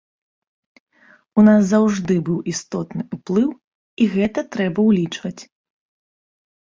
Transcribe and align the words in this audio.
У 1.41 1.43
нас 1.47 1.61
заўжды 1.73 2.17
быў 2.29 2.39
істотны 2.53 3.01
ўплыў 3.17 3.49
і 3.59 4.03
гэта 4.17 4.39
трэба 4.57 4.79
ўлічваць. 4.91 5.39